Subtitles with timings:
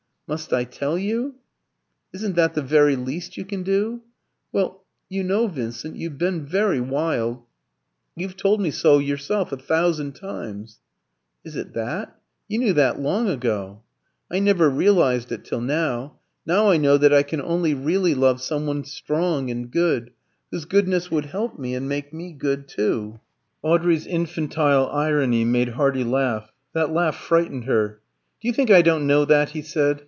[0.33, 1.35] "Must I tell you?"
[2.13, 3.99] "Isn't that the very least you can do?"
[4.53, 7.43] "Well you know, Vincent, you've been very wild;
[8.15, 10.79] you've told me so yourself a thousand times."
[11.43, 12.15] "Is it that?
[12.47, 13.81] You knew that long ago."
[14.31, 16.17] "I never realised it till now.
[16.45, 20.11] Now I know that I can only really love some one strong and good,
[20.49, 23.19] whose goodness would help me and make me good too."
[23.63, 26.53] Audrey's infantile irony made Hardy laugh.
[26.71, 27.99] That laugh frightened her.
[28.41, 29.99] "Do you think I don't know that?" he said.